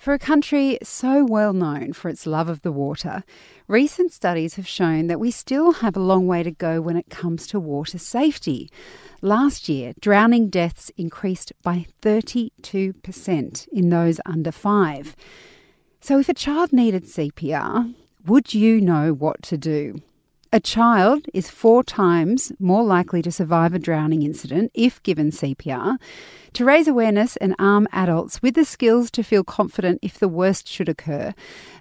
[0.00, 3.22] For a country so well known for its love of the water,
[3.68, 7.10] recent studies have shown that we still have a long way to go when it
[7.10, 8.70] comes to water safety.
[9.20, 15.14] Last year, drowning deaths increased by 32% in those under five.
[16.00, 17.94] So, if a child needed CPR,
[18.24, 20.00] would you know what to do?
[20.52, 25.96] A child is four times more likely to survive a drowning incident if given CPR.
[26.54, 30.66] To raise awareness and arm adults with the skills to feel confident if the worst
[30.66, 31.34] should occur,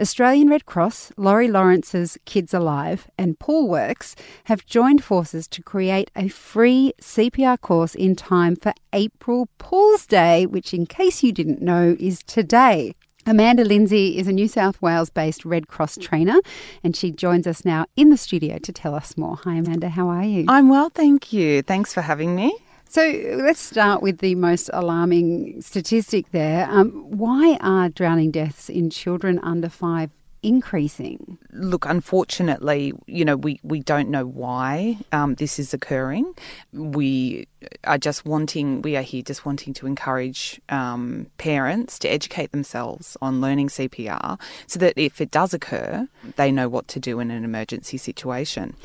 [0.00, 6.26] Australian Red Cross, Laurie Lawrence's Kids Alive, and Poolwerx have joined forces to create a
[6.26, 11.94] free CPR course in time for April Pools Day, which, in case you didn't know,
[12.00, 12.94] is today.
[13.28, 16.38] Amanda Lindsay is a New South Wales based Red Cross trainer,
[16.84, 19.34] and she joins us now in the studio to tell us more.
[19.42, 20.44] Hi, Amanda, how are you?
[20.46, 21.62] I'm well, thank you.
[21.62, 22.56] Thanks for having me.
[22.88, 23.02] So
[23.38, 26.68] let's start with the most alarming statistic there.
[26.70, 30.10] Um, why are drowning deaths in children under five
[30.46, 31.38] increasing?
[31.52, 36.34] Look, unfortunately, you know, we, we don't know why um, this is occurring.
[36.72, 37.48] We
[37.82, 43.16] are just wanting, we are here just wanting to encourage um, parents to educate themselves
[43.20, 47.32] on learning CPR so that if it does occur, they know what to do in
[47.32, 48.76] an emergency situation.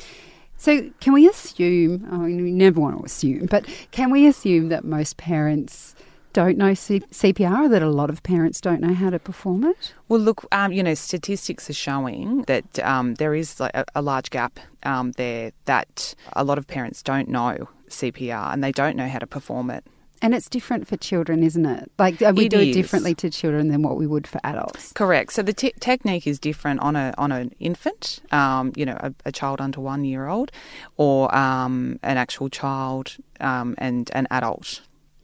[0.56, 4.68] So, can we assume, I mean, we never want to assume, but can we assume
[4.68, 5.96] that most parents
[6.32, 9.64] don't know C- CPR or that a lot of parents don't know how to perform
[9.64, 9.94] it?
[10.08, 14.02] Well, look, um, you know, statistics are showing that um, there is like a, a,
[14.02, 18.96] large gap um, there that a lot of parents don't know CPR and they don't
[18.96, 19.84] know how to perform it.
[20.24, 21.90] And it's different for children, isn't it?
[21.98, 22.76] Like uh, we It do it is.
[22.76, 24.92] differently to children than what we would for adults.
[24.92, 25.32] Correct.
[25.32, 29.12] So the te- technique is different on a on an infant, um, you know, a,
[29.26, 30.52] a child under one year old,
[30.96, 34.82] or um, an actual child um, and an adult.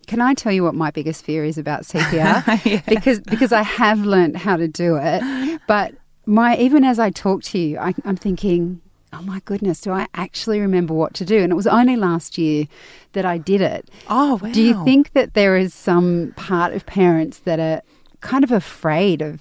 [0.09, 2.85] Can I tell you what my biggest fear is about CPR?
[2.87, 5.95] Because because I have learnt how to do it, but
[6.27, 8.81] my even as I talk to you, I, I'm thinking,
[9.13, 11.39] oh my goodness, do I actually remember what to do?
[11.43, 12.67] And it was only last year
[13.13, 13.91] that I did it.
[14.09, 14.51] Oh, wow.
[14.51, 17.83] Do you think that there is some part of parents that are
[18.21, 19.41] kind of afraid of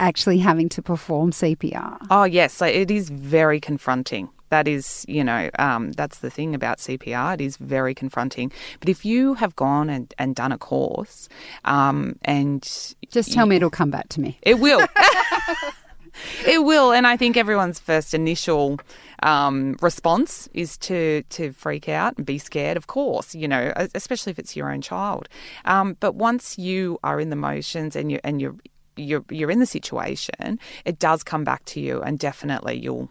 [0.00, 1.98] actually having to perform CPR?
[2.10, 2.52] Oh, yes.
[2.54, 4.28] So it is very confronting.
[4.50, 7.34] That is, you know, um, that's the thing about CPR.
[7.34, 8.52] It is very confronting.
[8.80, 11.28] But if you have gone and, and done a course,
[11.64, 12.62] um, and
[13.10, 14.38] Just tell me it'll come back to me.
[14.42, 14.86] It will.
[16.46, 18.78] it will, and I think everyone's first initial
[19.22, 22.76] um, response is to to freak out and be scared.
[22.76, 25.28] Of course, you know, especially if it's your own child.
[25.64, 28.56] Um, but once you are in the motions and you and you're
[28.96, 33.10] you're you're in the situation, it does come back to you, and definitely you'll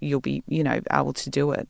[0.00, 1.68] you'll be you know able to do it.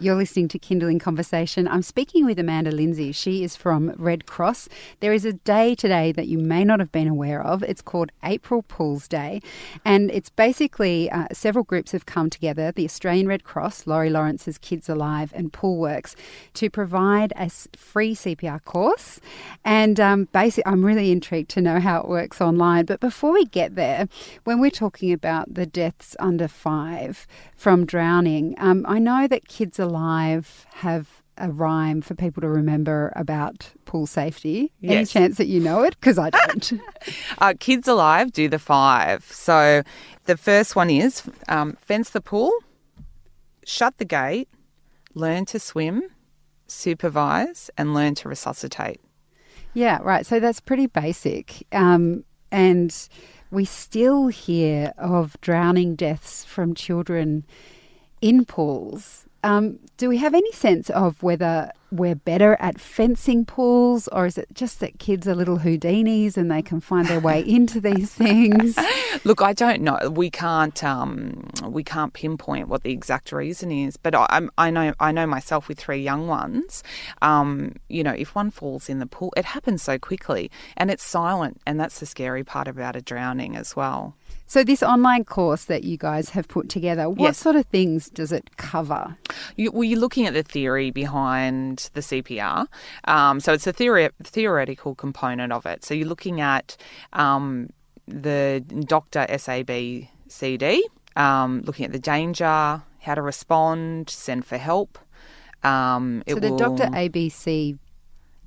[0.00, 1.66] You're listening to Kinderling Conversation.
[1.66, 3.10] I'm speaking with Amanda Lindsay.
[3.10, 4.68] She is from Red Cross.
[5.00, 7.64] There is a day today that you may not have been aware of.
[7.64, 9.42] It's called April Pools Day.
[9.84, 14.56] And it's basically uh, several groups have come together the Australian Red Cross, Laurie Lawrence's
[14.56, 16.14] Kids Alive, and Poolwerx
[16.54, 19.18] to provide a free CPR course.
[19.64, 22.84] And um, basically, I'm really intrigued to know how it works online.
[22.84, 24.06] But before we get there,
[24.44, 27.26] when we're talking about the deaths under five
[27.56, 29.87] from drowning, um, I know that Kids Alive
[30.74, 34.72] have a rhyme for people to remember about pool safety.
[34.82, 35.94] Any chance that you know it?
[36.00, 36.72] Because I don't.
[37.38, 39.24] Uh, Kids Alive do the five.
[39.24, 39.82] So
[40.24, 42.52] the first one is um, fence the pool,
[43.64, 44.48] shut the gate,
[45.14, 46.02] learn to swim,
[46.66, 49.00] supervise, and learn to resuscitate.
[49.74, 50.26] yeah, right.
[50.26, 51.64] So that's pretty basic.
[51.70, 52.92] Um, and
[53.50, 57.46] we still hear of drowning deaths from children
[58.20, 59.26] in pools.
[59.44, 64.36] Um, do we have any sense of whether we're better at fencing pools, or is
[64.38, 68.12] it just that kids are little Houdinis and they can find their way into these
[68.12, 68.76] things?
[69.24, 70.10] Look, I don't know.
[70.10, 74.92] We can't um, we can't pinpoint what the exact reason is, but I, I'm- know
[75.00, 76.82] I know myself with three young ones.
[77.22, 81.04] Um, you know, if one falls in the pool, it happens so quickly, and it's
[81.04, 84.14] silent, and that's the scary part about a drowning as well.
[84.46, 87.38] So, this online course that you guys have put together, what Yes.
[87.38, 89.16] sort of things does it cover?
[89.56, 92.66] You, well, you're looking at the theory behind the CPR.
[93.04, 95.84] Um, so it's a theory, theoretical component of it.
[95.84, 96.76] So you're looking at,
[97.12, 97.70] um,
[98.06, 100.80] the doctor SABCD,
[101.16, 104.98] um, looking at the danger, how to respond, send for help.
[105.62, 107.78] Um, So the will, Doctor ABC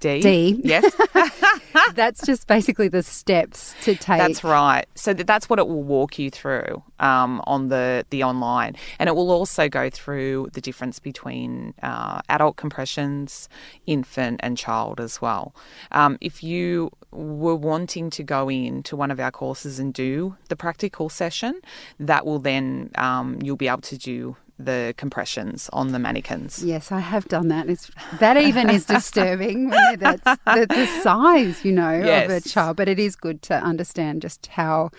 [0.02, 0.20] D.
[0.20, 0.62] D.
[0.64, 0.94] Yes,
[1.94, 4.18] That's just basically the steps to take.
[4.18, 4.86] that's right.
[4.96, 9.16] So that's what it will walk you through um, on the the online, and it
[9.16, 13.48] will also go through the difference between uh, adult compressions,
[13.86, 15.56] infant, and child as well.
[15.92, 20.36] Um, if you were wanting to go in to one of our courses and do
[20.50, 21.62] the practical session,
[22.00, 24.36] that will then um, you'll be able to do
[24.66, 26.64] the compressions on the mannequins.
[26.64, 27.70] Yes, I have done that.
[27.70, 29.70] It's that even is disturbing.
[29.98, 32.78] That's the, the size, you know, of a child.
[32.78, 34.92] But it is good to understand just how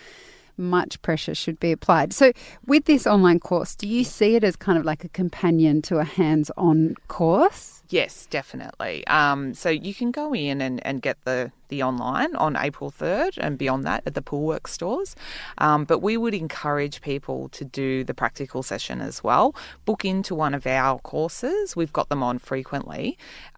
[0.57, 2.13] much pressure should be applied.
[2.13, 2.31] So,
[2.65, 5.97] with this online course, do you see it as kind of like a companion to
[5.97, 7.83] a hands-on course?
[7.93, 9.05] Yes, definitely.
[9.05, 13.37] Um, so you can go in and, and get the, the online on April 3rd
[13.37, 15.15] and beyond that at the Poolwerx stores.
[15.59, 19.53] Um, but we would encourage people to do the practical session as well.
[19.85, 21.75] Book into one of our courses.
[21.75, 23.15] We've got them on frequently.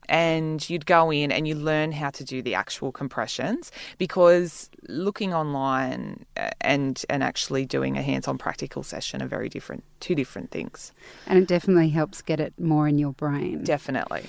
[0.10, 5.34] And you'd go in and you learn how to do the actual compressions because looking
[5.34, 10.52] online uh, and and actually doing a hands-on practical session are very different, two different
[10.52, 10.92] things.
[11.28, 13.64] And it definitely helps get it more in your brain.
[13.64, 14.26] Definitely.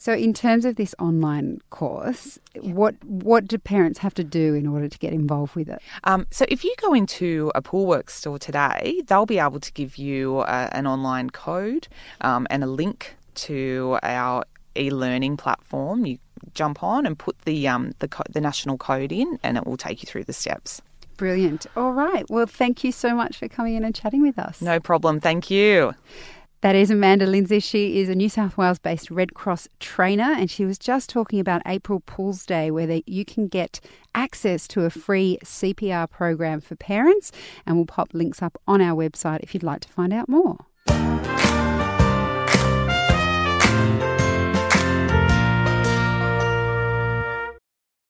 [0.00, 4.64] So, in terms of this online course, what what do parents have to do in
[4.64, 5.82] order to get involved with it?
[6.04, 9.98] Um, so if you go into a Poolwerx store today, they'll be able to give
[9.98, 11.88] you a, an online code
[12.20, 14.44] um, and a link to our
[14.76, 16.06] e-learning platform.
[16.06, 16.18] You
[16.54, 19.76] jump on and put the um, the, co- the national code in, and it will
[19.76, 20.80] take you through the steps.
[21.16, 21.66] Brilliant.
[21.76, 22.24] All right.
[22.30, 24.62] Well, thank you so much for coming in and chatting with us.
[24.62, 25.20] No problem.
[25.20, 25.94] Thank you.
[26.60, 27.60] That is Amanda Lindsay.
[27.60, 31.38] She is a New South Wales based Red Cross trainer, and she was just talking
[31.38, 33.78] about April Pools Day, where they, you can get
[34.12, 37.30] access to a free CPR program for parents.
[37.64, 40.66] And we'll pop links up on our website if you'd like to find out more.